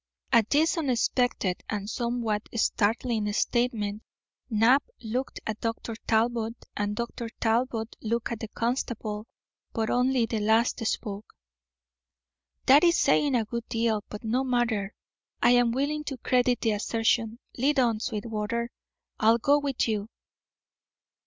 At 0.31 0.49
this 0.49 0.79
unexpected 0.79 1.61
and 1.69 1.87
somewhat 1.87 2.49
startling 2.55 3.31
statement 3.33 4.01
Knapp 4.49 4.83
looked 5.03 5.39
at 5.45 5.61
Dr. 5.61 5.93
Talbot 6.07 6.55
and 6.75 6.95
Dr. 6.95 7.29
Talbot 7.39 7.95
looked 8.01 8.31
at 8.31 8.39
the 8.39 8.47
constable, 8.47 9.27
but 9.73 9.91
only 9.91 10.25
the 10.25 10.39
last 10.39 10.83
spoke. 10.87 11.31
"That 12.65 12.83
is 12.83 12.97
saying 12.97 13.35
a 13.35 13.45
good 13.45 13.69
deal. 13.69 14.03
But 14.09 14.23
no 14.23 14.43
matter. 14.43 14.95
I 15.39 15.51
am 15.51 15.71
willing 15.71 16.03
to 16.05 16.17
credit 16.17 16.61
the 16.61 16.71
assertion. 16.71 17.37
Lead 17.59 17.79
on, 17.79 17.99
Sweetwater; 17.99 18.71
I'll 19.19 19.37
go 19.37 19.59
with 19.59 19.87
you." 19.87 20.09